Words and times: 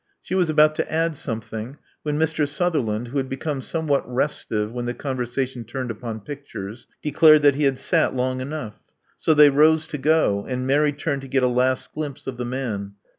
She 0.23 0.33
was 0.33 0.49
about 0.49 0.73
to 0.77 0.91
add 0.91 1.15
something, 1.15 1.77
when 2.01 2.17
Mr. 2.17 2.47
Sutherland, 2.47 3.09
who 3.09 3.17
had 3.17 3.29
become 3.29 3.61
somewhat 3.61 4.03
restive 4.11 4.71
when 4.71 4.87
the 4.87 4.95
conversa 4.95 5.47
tion 5.47 5.63
turned 5.63 5.91
upon 5.91 6.21
pictures, 6.21 6.87
declared 7.03 7.43
that 7.43 7.53
he 7.53 7.65
had 7.65 7.77
sat 7.77 8.15
long 8.15 8.41
enough. 8.41 8.79
So 9.15 9.35
they 9.35 9.51
rose 9.51 9.85
to 9.85 9.99
go; 9.99 10.43
and 10.47 10.65
Mary 10.65 10.91
turned 10.91 11.21
to 11.21 11.27
get 11.27 11.43
a 11.43 11.47
last 11.47 11.91
glimpse 11.93 12.25
of 12.25 12.37
the 12.37 12.45
man. 12.45 12.93